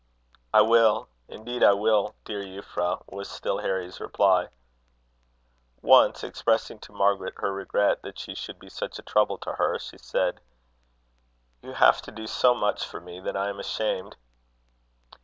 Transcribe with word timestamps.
"I 0.51 0.61
will; 0.61 1.09
indeed 1.27 1.61
I 1.63 1.73
will, 1.73 2.15
dear 2.25 2.41
Euphra," 2.41 3.03
was 3.13 3.29
still 3.29 3.59
Harry's 3.59 3.99
reply. 3.99 4.47
Once, 5.83 6.23
expressing 6.23 6.79
to 6.79 6.91
Margaret 6.91 7.35
her 7.37 7.53
regret 7.53 8.01
that 8.01 8.17
she 8.17 8.33
should 8.33 8.57
be 8.57 8.67
such 8.71 8.97
a 8.97 9.03
trouble 9.03 9.37
to 9.37 9.51
her, 9.51 9.77
she 9.77 9.99
said: 9.99 10.41
"You 11.61 11.73
have 11.73 12.01
to 12.01 12.11
do 12.11 12.25
so 12.25 12.55
much 12.55 12.83
for 12.83 12.99
me, 12.99 13.19
that 13.19 13.37
I 13.37 13.49
am 13.49 13.59
ashamed." 13.59 14.15